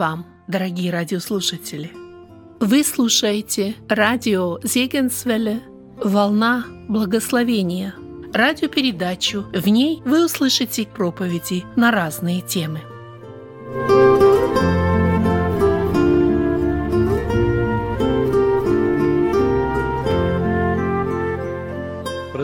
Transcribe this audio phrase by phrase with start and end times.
[0.00, 1.92] Вам, дорогие радиослушатели!
[2.58, 5.60] Вы слушаете радио Зегенсвелле
[6.02, 7.94] «Волна благословения»
[8.32, 9.44] радиопередачу.
[9.52, 12.80] В ней вы услышите проповеди на разные темы.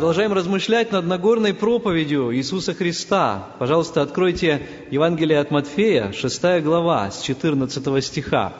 [0.06, 3.48] Продолжаем размышлять над Нагорной проповедью Иисуса Христа.
[3.58, 8.52] Пожалуйста, откройте Евангелие от Матфея, 6 глава, с 14 стиха.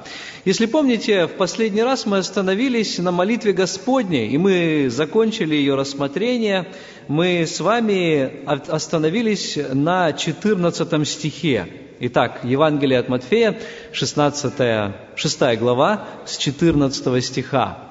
[0.45, 6.67] Если помните, в последний раз мы остановились на молитве Господней, и мы закончили ее рассмотрение.
[7.07, 11.69] Мы с вами остановились на 14 стихе.
[12.01, 13.57] Итак, Евангелие от Матфея,
[13.93, 17.87] 16, 6 глава, с 14 стиха.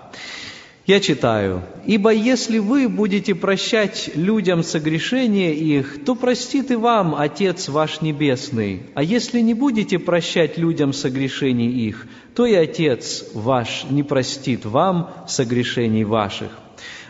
[0.85, 7.69] Я читаю, «Ибо если вы будете прощать людям согрешения их, то простит и вам Отец
[7.69, 8.83] ваш Небесный.
[8.93, 15.11] А если не будете прощать людям согрешений их, то и Отец ваш не простит вам
[15.27, 16.49] согрешений ваших».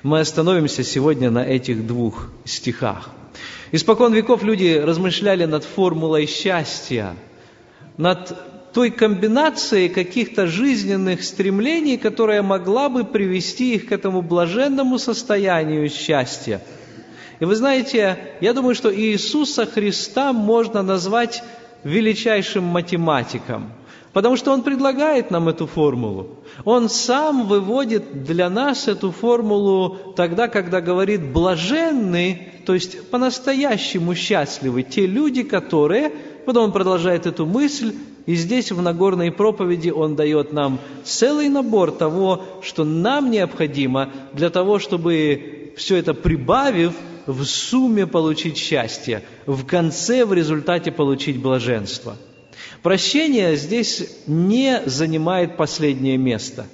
[0.04, 3.10] Мы остановимся сегодня на этих двух стихах.
[3.74, 7.16] Испокон веков люди размышляли над формулой счастья,
[7.98, 8.38] над
[8.76, 16.62] той комбинации каких-то жизненных стремлений, которая могла бы привести их к этому блаженному состоянию счастья.
[17.40, 21.42] И вы знаете, я думаю, что Иисуса Христа можно назвать
[21.86, 23.72] величайшим математиком,
[24.12, 26.40] потому что Он предлагает нам эту формулу.
[26.66, 34.84] Он сам выводит для нас эту формулу тогда, когда говорит «блаженны», то есть по-настоящему счастливы
[34.84, 36.12] те люди, которые,
[36.46, 37.94] потом он продолжает эту мысль,
[38.26, 44.50] и здесь в Нагорной проповеди он дает нам целый набор того, что нам необходимо для
[44.50, 46.94] того, чтобы все это прибавив,
[47.28, 52.18] в сумме получить счастье, в конце, в результате получить блаженство.
[52.84, 56.68] Прощение здесь не занимает последнее место.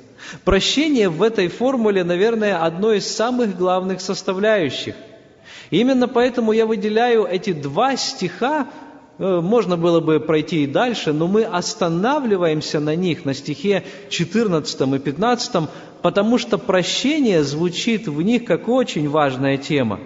[0.43, 4.95] Прощение в этой формуле, наверное, одно из самых главных составляющих.
[5.69, 8.67] именно поэтому я выделяю эти два стиха
[9.21, 14.99] можно было бы пройти и дальше, но мы останавливаемся на них, на стихе 14 и
[14.99, 15.69] 15,
[16.01, 19.99] потому что прощение звучит в них как очень важная тема.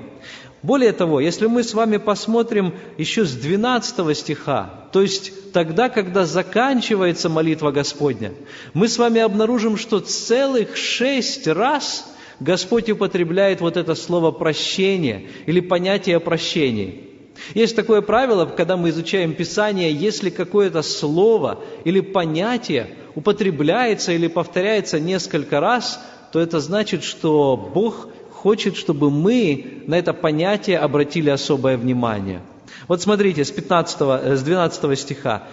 [0.63, 6.25] Более того, если мы с вами посмотрим еще с 12 стиха, то есть тогда, когда
[6.25, 8.33] заканчивается молитва Господня,
[8.73, 12.05] мы с вами обнаружим, что целых шесть раз
[12.41, 17.14] Господь употребляет вот это слово «прощение» или понятие прощения.
[17.53, 25.00] Есть такое правило, когда мы изучаем Писание, если какое-то слово или понятие употребляется или повторяется
[25.00, 26.00] несколько раз,
[26.31, 32.41] то это значит, что Бог хочет, чтобы мы на это понятие обратили особое внимание.
[32.88, 35.44] Вот смотрите, с, 15, с 12 стиха.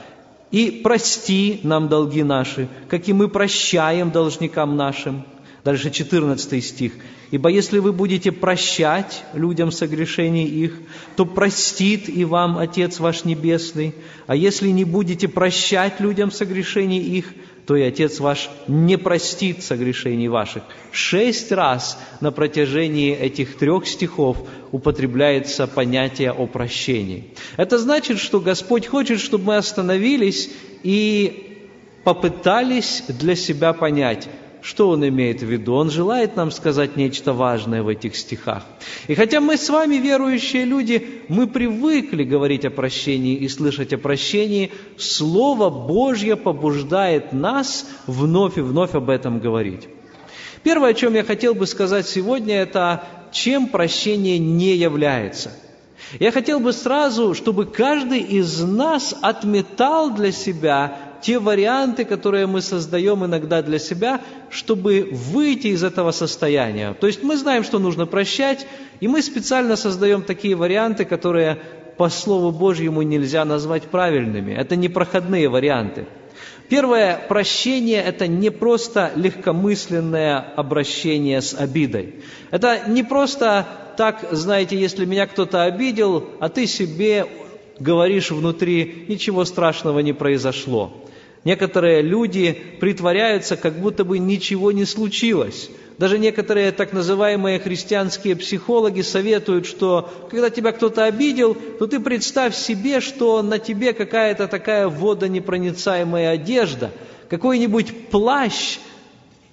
[0.51, 5.25] «И прости нам долги наши, как и мы прощаем должникам нашим».
[5.65, 6.93] Дальше 14 стих.
[7.33, 10.75] Ибо если вы будете прощать людям согрешений их,
[11.17, 13.95] то простит и вам Отец ваш Небесный.
[14.27, 17.33] А если не будете прощать людям согрешений их,
[17.65, 20.63] то и Отец ваш не простит согрешений ваших.
[20.91, 24.37] Шесть раз на протяжении этих трех стихов
[24.71, 27.33] употребляется понятие о прощении.
[27.57, 30.51] Это значит, что Господь хочет, чтобы мы остановились
[30.83, 31.65] и
[32.05, 34.29] попытались для себя понять,
[34.63, 35.75] что он имеет в виду?
[35.75, 38.63] Он желает нам сказать нечто важное в этих стихах.
[39.09, 43.99] И хотя мы с вами, верующие люди, мы привыкли говорить о прощении и слышать о
[43.99, 49.89] прощении, Слово Божье побуждает нас вновь и вновь об этом говорить.
[50.63, 53.03] Первое, о чем я хотел бы сказать сегодня, это
[53.33, 55.51] чем прощение не является.
[56.21, 62.61] Я хотел бы сразу, чтобы каждый из нас отметал для себя те варианты, которые мы
[62.61, 64.21] создаем иногда для себя,
[64.51, 66.95] чтобы выйти из этого состояния.
[67.01, 68.67] То есть мы знаем, что нужно прощать,
[69.01, 71.59] и мы специально создаем такие варианты, которые
[71.97, 74.53] по Слову Божьему нельзя назвать правильными.
[74.53, 76.07] Это непроходные варианты.
[76.69, 82.17] Первое, прощение– это не просто легкомысленное обращение с обидой.
[82.51, 83.67] Это не просто
[83.97, 87.27] так, знаете, если меня кто-то обидел, а ты себе
[87.79, 90.93] говоришь внутри, ничего страшного не произошло.
[91.45, 95.71] Некоторые люди притворяются, как будто бы ничего не случилось.
[95.99, 102.57] Даже некоторые так называемые христианские психологи советуют, что когда тебя кто-то обидел, то ты представь
[102.57, 106.93] себе, что на тебе какая-то такая водонепроницаемая одежда,
[107.29, 108.79] какой-нибудь плащ,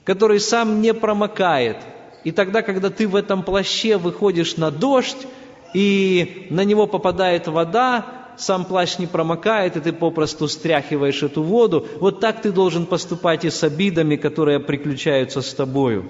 [0.03, 1.77] который сам не промокает.
[2.23, 5.27] И тогда, когда ты в этом плаще выходишь на дождь,
[5.73, 8.05] и на него попадает вода,
[8.37, 11.85] сам плащ не промокает, и ты попросту стряхиваешь эту воду.
[11.99, 16.05] Вот так ты должен поступать и с обидами, которые приключаются с тобою.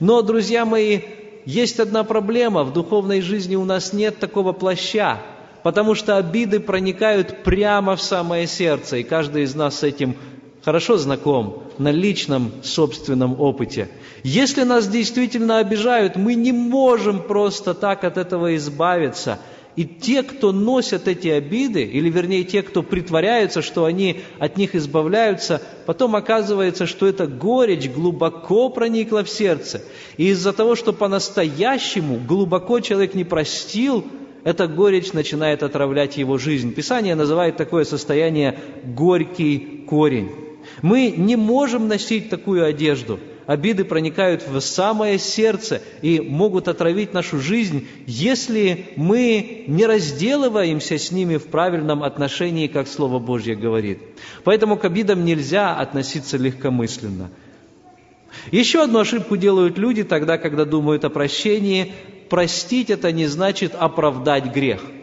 [0.00, 1.00] Но, друзья мои,
[1.44, 2.64] есть одна проблема.
[2.64, 5.18] В духовной жизни у нас нет такого плаща,
[5.62, 10.16] потому что обиды проникают прямо в самое сердце, и каждый из нас с этим
[10.68, 13.88] хорошо знаком на личном собственном опыте.
[14.22, 19.38] Если нас действительно обижают, мы не можем просто так от этого избавиться–
[19.76, 24.74] и те, кто носят эти обиды, или вернее те, кто притворяются, что они от них
[24.74, 29.82] избавляются, потом оказывается, что эта горечь глубоко проникла в сердце.
[30.16, 34.04] И из-за того, что по-настоящему глубоко человек не простил,
[34.42, 36.74] эта горечь начинает отравлять его жизнь.
[36.74, 40.47] Писание называет такое состояние «горький корень».
[40.82, 47.40] Мы не можем носить такую одежду– обиды проникают в самое сердце и могут отравить нашу
[47.40, 54.00] жизнь, если мы не разделываемся с ними в правильном отношении, как Слово Божье говорит.
[54.44, 57.30] Поэтому к обидам нельзя относиться легкомысленно.
[58.52, 61.94] Еще одну ошибку делают люди тогда, когда думают о прощении.
[62.28, 64.82] Простить это не значит оправдать грех–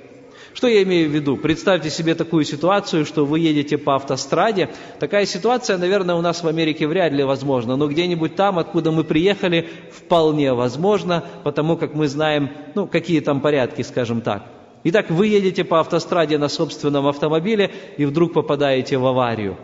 [0.55, 1.35] что я имею в виду?
[1.35, 4.69] Представьте себе такую ситуацию, что вы едете по автостраде.
[4.99, 9.03] Такая ситуация, наверное, у нас в Америке вряд ли возможна, но где-нибудь там, откуда мы
[9.03, 14.43] приехали, вполне возможно, потому как мы знаем, ну, какие там порядки, скажем так.
[14.85, 19.57] Итак, вы едете по автостраде на собственном автомобиле и вдруг попадаете в аварию.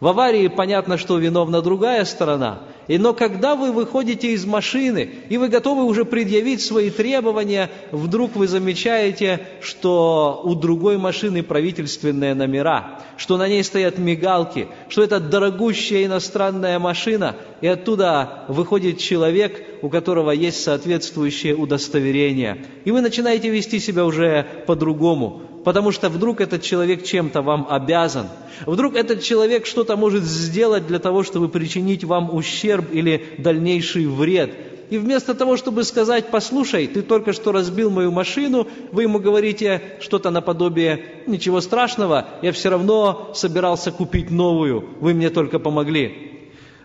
[0.00, 2.60] В аварии понятно, что виновна другая сторона.
[2.88, 8.34] И, но когда вы выходите из машины, и вы готовы уже предъявить свои требования, вдруг
[8.34, 15.20] вы замечаете, что у другой машины правительственные номера, что на ней стоят мигалки, что это
[15.20, 22.64] дорогущая иностранная машина, и оттуда выходит человек, у которого есть соответствующее удостоверение.
[22.86, 28.28] И вы начинаете вести себя уже по-другому потому что вдруг этот человек чем-то вам обязан,
[28.66, 34.52] вдруг этот человек что-то может сделать для того, чтобы причинить вам ущерб или дальнейший вред.
[34.90, 39.82] И вместо того, чтобы сказать, послушай, ты только что разбил мою машину, вы ему говорите
[40.00, 46.26] что-то наподобие, ничего страшного, я все равно собирался купить новую, вы мне только помогли.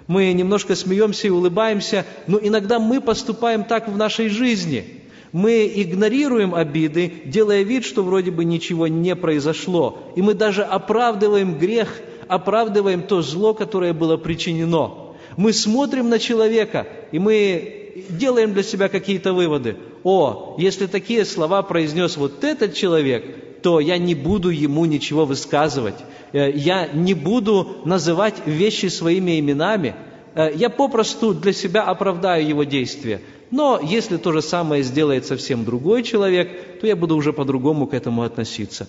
[0.05, 4.85] Мы немножко смеемся и улыбаемся, но иногда мы поступаем так в нашей жизни–
[5.35, 9.97] мы игнорируем обиды, делая вид, что вроде бы ничего не произошло.
[10.15, 11.99] И мы даже оправдываем грех,
[12.29, 15.11] оправдываем то зло, которое было причинено.
[15.35, 19.75] Мы смотрим на человека, и мы делаем для себя какие-то выводы.
[20.05, 25.95] О, если такие слова произнес вот этот человек, то я не буду ему ничего высказывать.
[26.31, 29.95] Э, я не буду называть вещи своими именами.
[30.35, 33.21] Э, я попросту для себя оправдаю его действия.
[33.51, 37.93] Но если то же самое сделает совсем другой человек, то я буду уже по-другому к
[37.93, 38.87] этому относиться.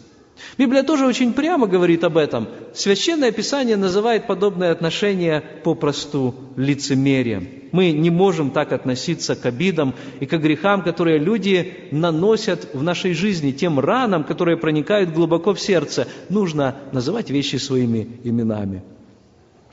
[0.59, 2.49] Библия тоже очень прямо говорит об этом.
[2.75, 7.49] Священное Писание называет подобное отношение попросту лицемерием.
[7.73, 13.15] Мы не можем так относиться к обидам и к грехам, которые люди наносят в нашей
[13.15, 16.07] жизни, тем ранам, которые проникают глубоко в сердце.
[16.29, 18.83] Нужно называть вещи своими именами.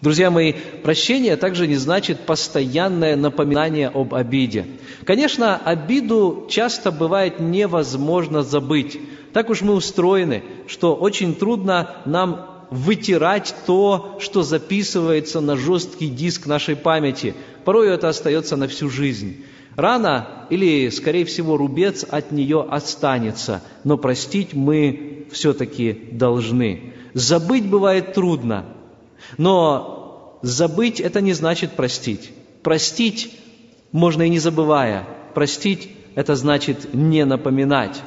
[0.03, 0.51] Друзья мои,
[0.83, 4.65] прощение также не значит постоянное напоминание об обиде.
[5.05, 9.00] Конечно, обиду часто бывает невозможно забыть.
[9.31, 16.48] Так уж мы устроены, что очень трудно нам вытирать то, что записывается на жесткий диск
[16.48, 17.33] нашей памяти.
[17.63, 19.45] Порой это остается на всю жизнь.
[19.77, 26.91] Рана или, скорее всего, рубец от нее останется, но простить мы все-таки должны.
[27.13, 28.65] Забыть бывает трудно,
[29.38, 32.32] но забыть это не значит простить.
[32.62, 33.34] Простить
[33.92, 35.08] можно и не забывая.
[35.34, 38.01] Простить это значит не напоминать.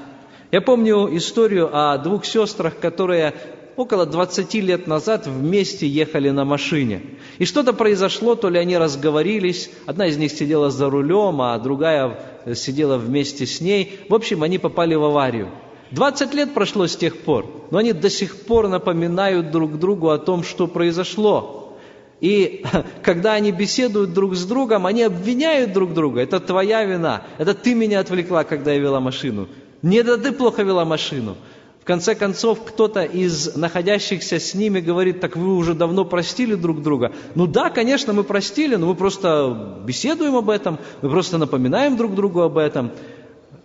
[0.52, 3.34] Я помню историю о двух сестрах, которые
[3.76, 7.02] около 20 лет назад вместе ехали на машине.
[7.38, 12.18] И что-то произошло, то ли они разговорились, одна из них сидела за рулем, а другая
[12.54, 14.00] сидела вместе с ней.
[14.08, 15.50] В общем, они попали в аварию.
[15.90, 20.18] 20 лет прошло с тех пор, но они до сих пор напоминают друг другу о
[20.18, 21.78] том, что произошло.
[22.20, 22.64] И
[23.02, 26.20] когда они беседуют друг с другом, они обвиняют друг друга.
[26.20, 27.22] Это твоя вина.
[27.38, 29.48] Это ты меня отвлекла, когда я вела машину.
[29.82, 31.36] Не это ты плохо вела машину.
[31.80, 36.82] В конце концов, кто-то из находящихся с ними говорит, так вы уже давно простили друг
[36.82, 37.12] друга.
[37.36, 42.16] Ну да, конечно, мы простили, но мы просто беседуем об этом, мы просто напоминаем друг
[42.16, 42.90] другу об этом.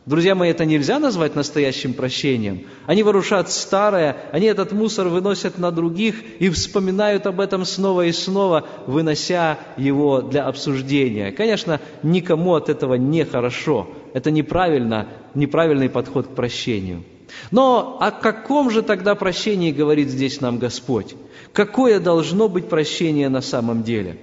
[0.07, 2.63] Друзья мои, это нельзя назвать настоящим прощением.
[2.87, 8.11] Они ворушат старое, они этот мусор выносят на других и вспоминают об этом снова и
[8.11, 11.31] снова, вынося его для обсуждения.
[11.31, 13.89] Конечно, никому от этого не хорошо.
[14.15, 17.03] Это неправильно, неправильный подход к прощению.
[17.51, 21.15] Но о каком же тогда прощении говорит здесь нам Господь?
[21.53, 24.17] Какое должно быть прощение на самом деле?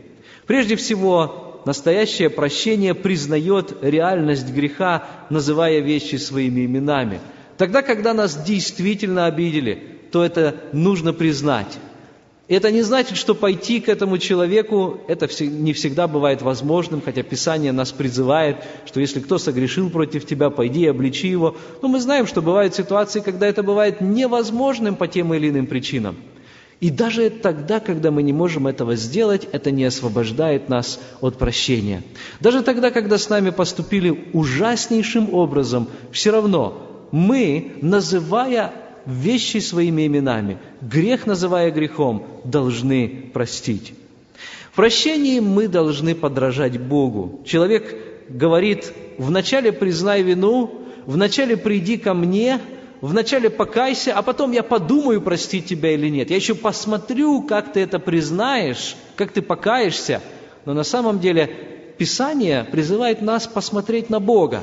[0.47, 7.21] Прежде всего, настоящее прощение признает реальность греха, называя вещи своими именами.
[7.57, 11.79] Тогда, когда нас действительно обидели, то это нужно признать.
[12.49, 17.73] Это не значит, что пойти к этому человеку, это не всегда бывает возможным, хотя Писание
[17.73, 21.59] нас призывает, что если кто согрешил против тебя, пойди и обличи его.
[21.83, 26.17] Но мы знаем, что бывают ситуации, когда это бывает невозможным по тем или иным причинам.
[26.81, 32.05] И даже тогда, когда мы не можем этого сделать, это не освобождает нас от прощения.
[32.41, 38.73] Даже тогда, когда с нами поступили ужаснейшим образом, все равно мы, называя
[39.07, 43.95] вещи своими именами, грех называя грехом, должны простить.
[44.71, 47.41] В прощении мы должны подражать Богу.
[47.45, 47.97] Человек
[48.29, 52.61] говорит, вначале признай вину, вначале приди ко мне,
[53.01, 56.31] вначале покайся, а потом я подумаю, простить тебя или нет.
[56.31, 60.21] Я еще посмотрю, как ты это признаешь, как ты покаешься.
[60.65, 64.63] Но на самом деле Писание призывает нас посмотреть на Бога.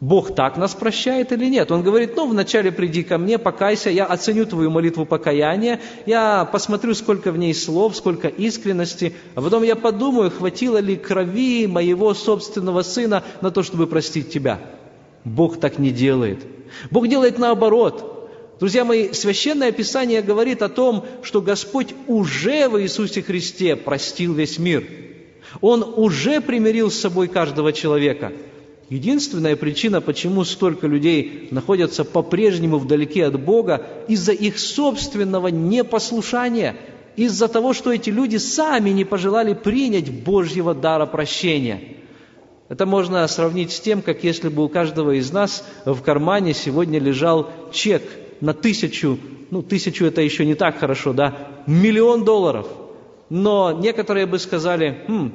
[0.00, 1.70] Бог так нас прощает или нет?
[1.70, 6.94] Он говорит, ну, вначале приди ко мне, покайся, я оценю твою молитву покаяния, я посмотрю,
[6.94, 12.80] сколько в ней слов, сколько искренности, а потом я подумаю, хватило ли крови моего собственного
[12.80, 14.58] сына на то, чтобы простить тебя.
[15.24, 16.44] Бог так не делает.
[16.90, 18.30] Бог делает наоборот.
[18.58, 24.58] Друзья мои, Священное Писание говорит о том, что Господь уже в Иисусе Христе простил весь
[24.58, 24.84] мир.
[25.60, 28.32] Он уже примирил с собой каждого человека–
[28.90, 36.74] Единственная причина, почему столько людей находятся по-прежнему вдалеке от Бога, из-за их собственного непослушания,
[37.14, 41.80] из-за того, что эти люди сами не пожелали принять Божьего дара прощения.
[42.70, 47.00] Это можно сравнить с тем, как если бы у каждого из нас в кармане сегодня
[47.00, 48.00] лежал чек
[48.40, 49.18] на тысячу,
[49.50, 52.68] ну тысячу это еще не так хорошо, да, миллион долларов.
[53.28, 55.32] Но некоторые бы сказали, хм,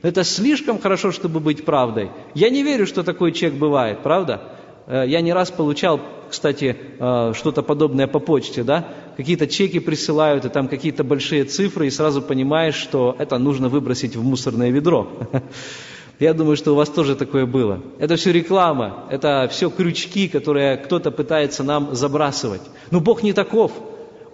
[0.00, 2.10] это слишком хорошо, чтобы быть правдой.
[2.34, 4.54] Я не верю, что такой чек бывает, правда?
[4.86, 8.88] Э, я не раз получал, кстати, э, что-то подобное по почте, да?
[9.18, 14.16] Какие-то чеки присылают, и там какие-то большие цифры, и сразу понимаешь, что это нужно выбросить
[14.16, 15.06] в мусорное ведро.
[16.18, 17.80] Я думаю, что у вас тоже такое было.
[17.98, 22.62] Это все реклама, это все крючки, которые кто-то пытается нам забрасывать.
[22.90, 23.72] Но Бог не таков.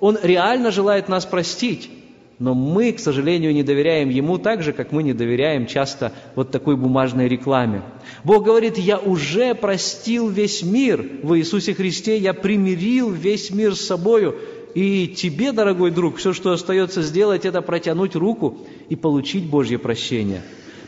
[0.00, 1.90] Он реально желает нас простить.
[2.38, 6.50] Но мы, к сожалению, не доверяем Ему так же, как мы не доверяем часто вот
[6.50, 7.82] такой бумажной рекламе.
[8.24, 13.82] Бог говорит, я уже простил весь мир в Иисусе Христе, я примирил весь мир с
[13.82, 14.36] собою.
[14.74, 20.42] И тебе, дорогой друг, все, что остается сделать, это протянуть руку и получить Божье прощение.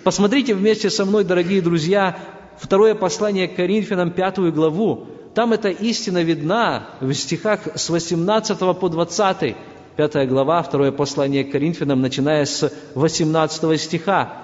[0.07, 2.17] Посмотрите вместе со мной, дорогие друзья,
[2.59, 5.09] второе послание к Коринфянам, пятую главу.
[5.35, 9.57] Там эта истина видна в стихах с 18 по 20.
[9.97, 14.43] 5 глава, второе послание к Коринфянам, начиная с 18 стиха.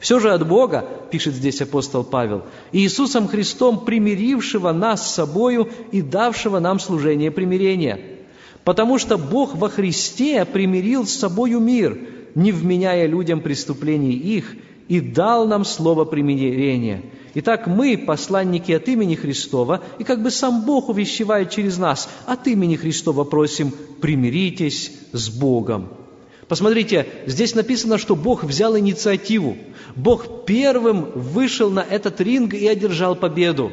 [0.00, 6.02] «Все же от Бога,— пишет здесь апостол Павел,— Иисусом Христом, примирившего нас с собою и
[6.02, 8.00] давшего нам служение примирения.
[8.64, 11.98] Потому что Бог во Христе примирил с собою мир,
[12.34, 14.56] не вменяя людям преступлений их,
[14.88, 17.02] и дал нам слово примирения.
[17.34, 22.46] Итак, мы, посланники от имени Христова, и как бы сам Бог увещевает через нас, от
[22.46, 25.88] имени Христова просим, примиритесь с Богом.
[26.46, 29.56] Посмотрите, здесь написано, что Бог взял инициативу.
[29.96, 33.72] Бог первым вышел на этот ринг и одержал победу.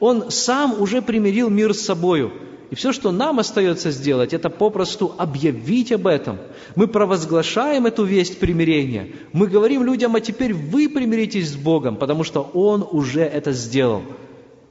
[0.00, 2.32] Он сам уже примирил мир с собою–
[2.70, 6.38] и все, что нам остается сделать, это попросту объявить об этом.
[6.76, 9.08] Мы провозглашаем эту весть примирения.
[9.32, 14.02] Мы говорим людям, а теперь вы примиритесь с Богом, потому что Он уже это сделал.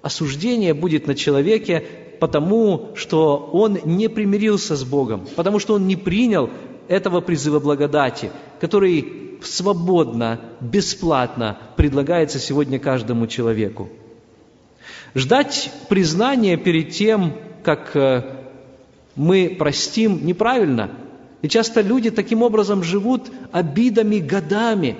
[0.01, 1.84] Осуждение будет на человеке,
[2.20, 6.50] потому что он не примирился с Богом, потому что он не принял
[6.88, 13.89] этого призыва благодати, который свободно, бесплатно предлагается сегодня каждому человеку.
[15.15, 17.34] Ждать признания перед тем,
[17.70, 18.24] как э,
[19.16, 20.90] мы простим, неправильно.
[21.44, 24.98] И часто люди таким образом живут обидами годами.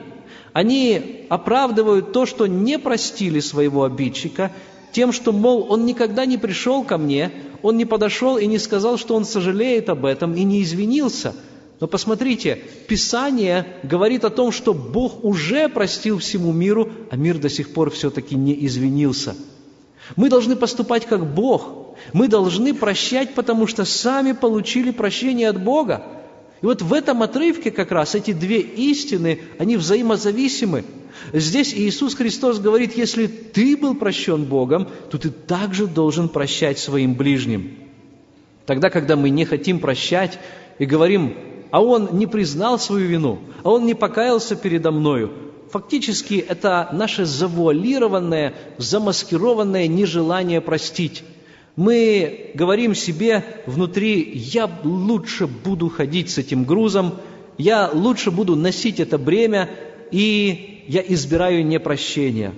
[0.54, 4.52] Они оправдывают то, что не простили своего обидчика,
[4.92, 7.32] тем, что, мол, он никогда не пришел ко мне,
[7.64, 11.34] он не подошел и не сказал, что он сожалеет об этом и не извинился.
[11.80, 17.50] Но посмотрите, Писание говорит о том, что Бог уже простил всему миру, а мир до
[17.50, 19.36] сих пор все-таки не извинился.
[20.16, 21.78] Мы должны поступать как Бог–
[22.14, 26.04] мы должны прощать, потому что сами получили прощение от Бога.
[26.62, 30.84] И вот в этом отрывке как раз эти две истины, они взаимозависимы.
[31.34, 37.16] Здесь Иисус Христос говорит, если ты был прощен Богом, то ты также должен прощать своим
[37.16, 37.78] ближним.
[38.66, 40.40] Тогда, когда мы не хотим прощать
[40.78, 41.36] и говорим,
[41.72, 45.32] а он не признал свою вину, а он не покаялся передо мною,
[45.72, 51.24] фактически это наше завуалированное, замаскированное нежелание простить.
[51.80, 57.14] Мы говорим себе внутри, я лучше буду ходить с этим грузом,
[57.58, 59.70] я лучше буду носить это бремя,
[60.12, 62.54] и я избираю непрощение.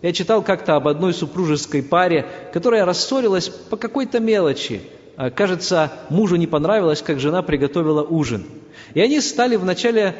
[0.00, 4.80] Я читал как-то об одной супружеской паре, которая рассорилась по какой-то мелочи.
[5.18, 8.46] А, кажется, мужу не понравилось, как жена приготовила ужин.
[8.94, 10.14] И они стали вначале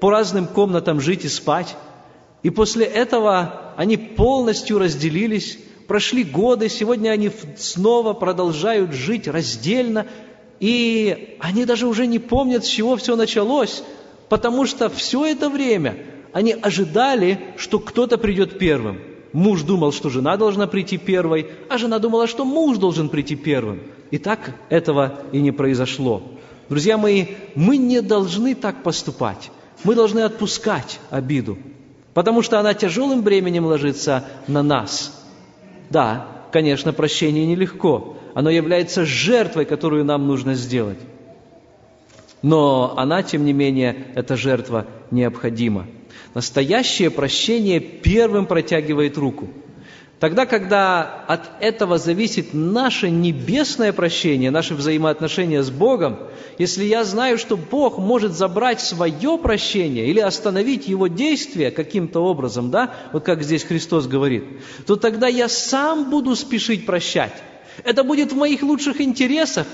[0.00, 1.74] по разным комнатам жить и спать.
[2.42, 10.06] И после этого они полностью разделились, прошли годы, сегодня они снова продолжают жить раздельно,
[10.60, 13.82] и они даже уже не помнят, с чего все началось,
[14.28, 15.96] потому что все это время
[16.32, 19.00] они ожидали, что кто-то придет первым.
[19.32, 23.82] Муж думал, что жена должна прийти первой, а жена думала, что муж должен прийти первым.
[24.10, 26.22] И так этого и не произошло.
[26.68, 29.50] Друзья мои, мы не должны так поступать.
[29.84, 31.58] Мы должны отпускать обиду,
[32.14, 35.25] потому что она тяжелым бременем ложится на нас.
[35.90, 38.16] Да, конечно, прощение нелегко.
[38.34, 40.98] Оно является жертвой, которую нам нужно сделать.
[42.42, 45.86] Но она, тем не менее, эта жертва необходима.
[46.34, 49.48] Настоящее прощение первым протягивает руку–
[50.18, 56.18] Тогда, когда от этого зависит наше небесное прощение, наши взаимоотношения с Богом,
[56.56, 62.70] если я знаю, что Бог может забрать свое прощение или остановить его действие каким-то образом,
[62.70, 64.44] да, вот как здесь Христос говорит,
[64.86, 67.34] то тогда я сам буду спешить прощать.
[67.84, 69.66] Это будет в моих лучших интересах.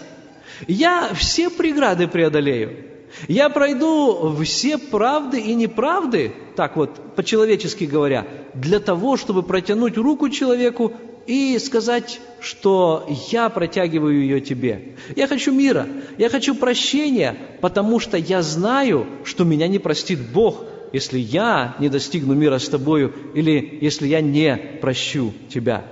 [0.66, 2.91] Я все преграды преодолею.
[3.28, 10.28] Я пройду все правды и неправды, так вот, по-человечески говоря, для того, чтобы протянуть руку
[10.28, 10.92] человеку
[11.26, 14.96] и сказать, что я протягиваю ее тебе.
[15.14, 15.86] Я хочу мира,
[16.18, 21.88] я хочу прощения, потому что я знаю, что меня не простит Бог, если я не
[21.88, 25.84] достигну мира с тобою или если я не прощу тебя.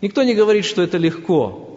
[0.00, 1.67] Никто не говорит, что это легко,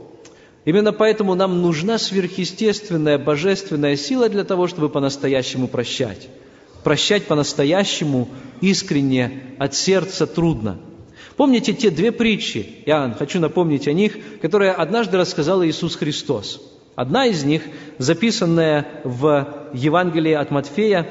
[0.63, 6.29] Именно поэтому нам нужна сверхъестественная, божественная сила для того, чтобы по-настоящему прощать.
[6.83, 8.27] Прощать по-настоящему,
[8.61, 10.77] искренне, от сердца трудно.
[11.35, 16.61] Помните те две притчи, я хочу напомнить о них, которые однажды рассказал Иисус Христос.
[16.95, 17.63] Одна из них,
[17.97, 21.07] записанная в Евангелии от Матфея,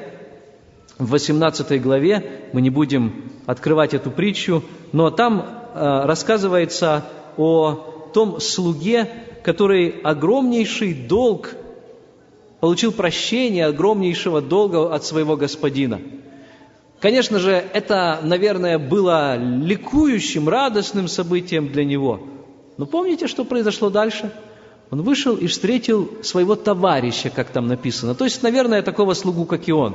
[0.99, 5.41] в 18 главе, мы не будем открывать эту притчу, но там
[5.75, 9.09] э, рассказывается о том слуге,
[9.43, 11.55] который огромнейший долг,
[12.61, 16.01] получил прощение огромнейшего долга от своего господина.
[17.01, 22.21] Конечно же, это, наверное, было ликующим, радостным событием для него.
[22.77, 24.31] Но помните, что произошло дальше?
[24.91, 28.15] Он вышел и встретил своего товарища, как там написано.
[28.15, 29.95] То есть, наверное, такого слугу, как и он.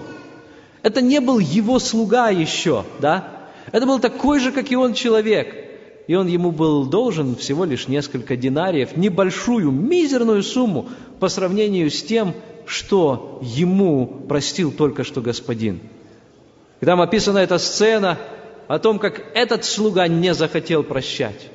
[0.82, 3.28] Это не был его слуга еще, да?
[3.72, 5.65] Это был такой же, как и он, человек
[6.08, 10.88] и он ему был должен всего лишь несколько динариев, небольшую, мизерную сумму
[11.20, 12.34] по сравнению с тем,
[12.68, 15.80] что ему простил только что господин.
[16.82, 18.18] И там описана эта сцена
[18.68, 21.50] о том, как этот слуга не захотел прощать.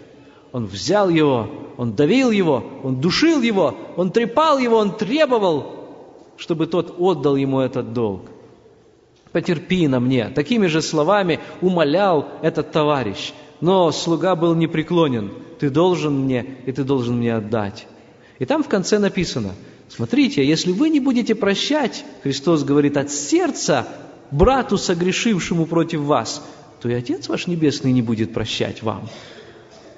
[0.52, 6.66] Он взял его, он давил его, он душил его, он трепал его, он требовал, чтобы
[6.66, 8.22] тот отдал ему этот долг.
[9.30, 10.28] Потерпи на мне.
[10.28, 13.32] Такими же словами умолял этот товарищ.
[13.60, 15.30] Но слуга был непреклонен.
[15.58, 17.86] Ты должен мне, и ты должен мне отдать.
[18.38, 19.54] И там в конце написано,
[19.88, 23.86] смотрите, если вы не будете прощать, Христос говорит, от сердца
[24.30, 26.42] брату, согрешившему против вас,
[26.80, 29.10] то и Отец ваш Небесный не будет прощать вам.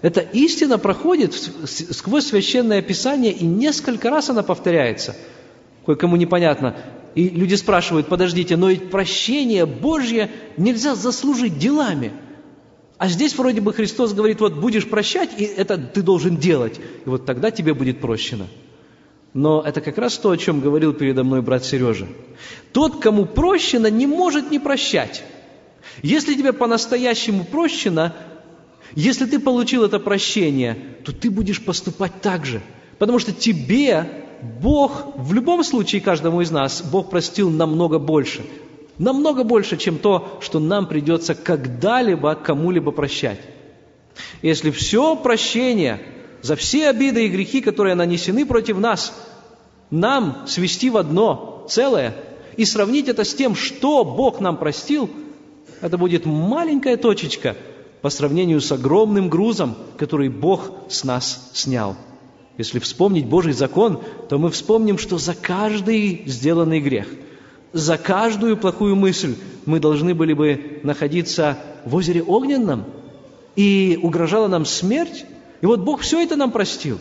[0.01, 1.33] Эта истина проходит
[1.65, 5.15] сквозь Священное Писание, и несколько раз она повторяется.
[5.87, 6.75] Кое-кому непонятно.
[7.15, 12.11] И люди спрашивают, подождите, но ведь прощение Божье нельзя заслужить делами–
[13.03, 16.79] а здесь вроде бы Христос говорит, вот будешь прощать, и это ты должен делать.
[17.05, 18.47] И вот тогда тебе будет прощено.
[19.35, 22.07] Но это как раз то, о чем говорил передо мной брат Сережа.
[22.73, 25.25] Тот, кому прощено, не может не прощать.
[26.03, 28.15] Если тебе по-настоящему прощено,
[28.93, 32.61] если ты получил это прощение, то ты будешь поступать так же.
[33.01, 34.29] Потому что тебе
[34.61, 38.43] Бог, в любом случае каждому из нас, Бог простил намного больше.
[38.99, 43.41] Намного больше, чем то, что нам придется когда-либо кому-либо прощать.
[44.43, 46.01] Если все прощение
[46.43, 49.15] за все обиды и грехи, которые нанесены против нас,
[49.91, 52.15] нам свести в одно целое
[52.57, 55.09] и сравнить это с тем, что Бог нам простил,
[55.83, 57.57] Это будет маленькая точечка
[58.03, 61.97] по сравнению с огромным грузом, который Бог с нас снял.
[62.57, 67.09] Если вспомнить Божий закон, то мы вспомним, что за каждый сделанный грех,
[67.73, 72.85] за каждую плохую мысль мы должны были бы находиться в озере Огненном,
[73.57, 75.25] и угрожала нам смерть,
[75.61, 76.99] и вот Бог все это нам простил.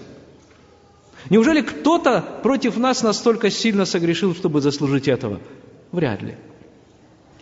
[1.30, 5.40] Неужели кто-то против нас настолько сильно согрешил, чтобы заслужить этого?
[5.92, 6.36] Вряд ли.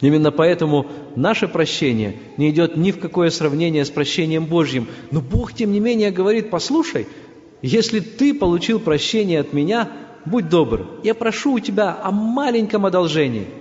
[0.02, 4.88] Именно поэтому наше прощение не идет ни в какое сравнение с прощением Божьим.
[5.12, 7.08] Но Бог, тем не менее, говорит, послушай,
[7.62, 9.90] если ты получил прощение от меня,
[10.26, 13.48] будь добр, я прошу у тебя о маленьком одолжении–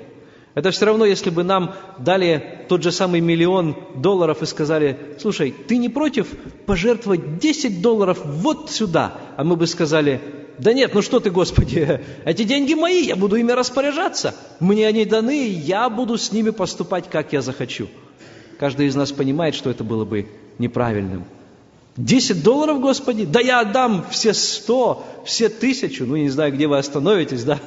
[0.59, 5.53] это все равно, если бы нам дали тот же самый миллион долларов и сказали, слушай,
[5.53, 6.27] ты не против
[6.66, 9.12] пожертвовать 10 долларов вот сюда?
[9.37, 10.21] А мы бы сказали,
[10.59, 14.35] да нет, ну что ты, Господи, эти деньги мои, я буду ими распоряжаться.
[14.59, 17.87] Мне они даны, я буду с ними поступать, как я захочу.
[18.59, 20.27] Каждый из нас понимает, что это было бы
[20.59, 21.25] неправильным.
[21.99, 23.25] 10 долларов, Господи?
[23.25, 26.07] Да я отдам все 100, все тысячу.
[26.07, 27.59] Ну, не знаю, где вы остановитесь, да?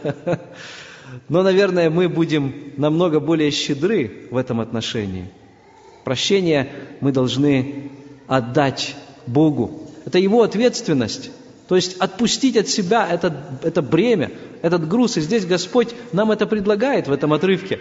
[1.30, 5.26] Но, наверное, мы будем намного более щедры в этом отношении.
[6.06, 7.91] Прощение мы должны
[8.28, 8.96] отдать
[9.28, 9.89] Богу.
[10.06, 11.30] Это Его ответственность.
[11.67, 15.17] То есть отпустить от себя это, это бремя, этот груз.
[15.17, 17.80] И здесь Господь нам это предлагает в этом отрывке.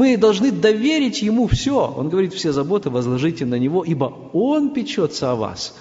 [0.00, 1.92] Мы должны доверить Ему все.
[1.94, 5.74] Он говорит, все заботы возложите на Него, ибо Он печется о вас.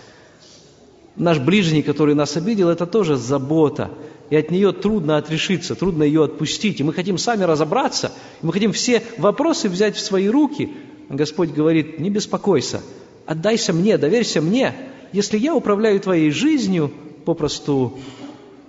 [1.15, 3.91] Наш ближний, который нас обидел, это тоже забота
[4.29, 6.82] и от нее трудно отрешиться, трудно ее отпустить.
[6.82, 10.69] И мы хотим сами разобраться, и мы хотим все вопросы взять в свои руки.
[11.08, 12.82] Господь говорит, не беспокойся,
[13.25, 14.75] отдайся мне, доверься мне.
[15.13, 16.91] Если я управляю твоей жизнью,
[17.23, 17.97] попросту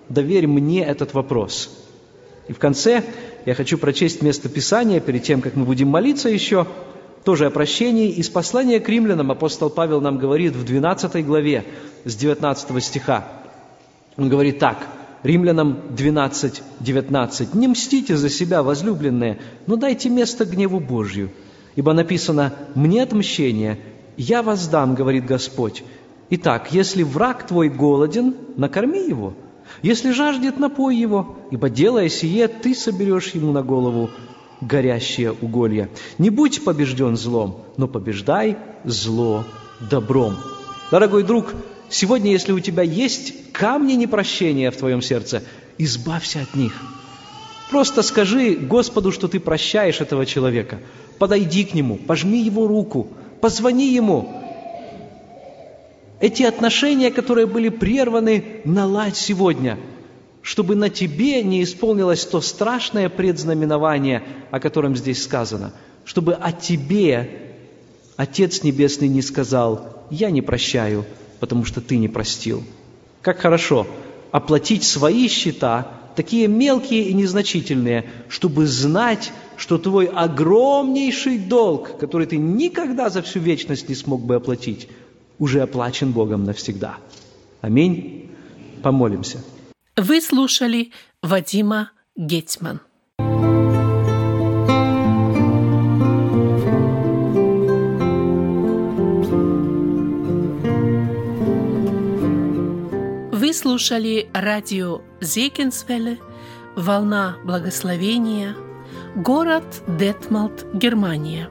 [0.08, 1.76] доверь мне этот вопрос.
[2.46, 3.02] И в конце
[3.46, 6.66] я хочу прочесть место Писания, перед тем, как мы будем молиться еще,
[7.24, 8.10] тоже о прощении.
[8.10, 11.64] Из послания к римлянам апостол Павел нам говорит в 12 главе
[12.04, 13.28] с 19 стиха.
[14.16, 14.78] Он говорит так–
[15.22, 17.54] Римлянам 12, 19.
[17.54, 21.30] «Не мстите за себя, возлюбленные, но дайте место гневу Божью,
[21.76, 23.78] ибо написано «Мне отмщение,
[24.16, 25.84] я воздам, говорит Господь».
[26.30, 29.34] Итак, если враг твой голоден, накорми его,
[29.82, 34.10] если жаждет, напой его, ибо делая сие, ты соберешь ему на голову
[34.60, 35.88] горящее уголье.
[36.18, 39.44] Не будь побежден злом, но побеждай зло
[39.80, 40.36] добром.
[40.90, 41.54] Дорогой друг,
[41.90, 45.42] Сегодня, если у тебя есть камни непрощения в твоем сердце,
[45.76, 46.72] избавься от них.
[47.68, 50.78] Просто скажи Господу, что ты прощаешь этого человека.
[51.18, 53.08] Подойди к нему, пожми его руку,
[53.40, 54.39] позвони ему.
[56.20, 59.78] Эти отношения, которые были прерваны, наладь сегодня,
[60.42, 65.72] чтобы на тебе не исполнилось то страшное предзнаменование, о котором здесь сказано,
[66.04, 67.54] чтобы о тебе
[68.16, 71.06] Отец Небесный не сказал, я не прощаю,
[71.40, 72.62] потому что ты не простил.
[73.22, 73.86] Как хорошо
[74.30, 82.36] оплатить свои счета, такие мелкие и незначительные, чтобы знать, что твой огромнейший долг, который ты
[82.36, 84.88] никогда за всю вечность не смог бы оплатить,
[85.40, 86.98] уже оплачен Богом навсегда.
[87.60, 88.30] Аминь.
[88.84, 89.38] Помолимся.
[89.96, 92.80] Вы слушали Вадима Гетман.
[103.32, 106.18] Вы слушали радио Зекинсвелле
[106.76, 108.54] «Волна благословения»,
[109.16, 111.50] город Детмалт, Германия.